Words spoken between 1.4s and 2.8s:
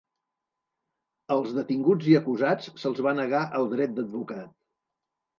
detinguts i acusats